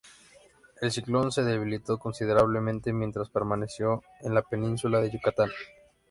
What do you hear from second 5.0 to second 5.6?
Yucatán.